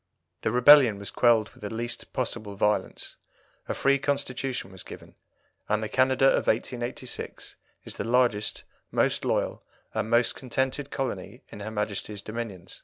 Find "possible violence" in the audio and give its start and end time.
2.11-3.17